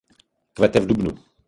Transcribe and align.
Kvete 0.55 0.79
v 0.79 0.85
dubnu. 0.89 1.11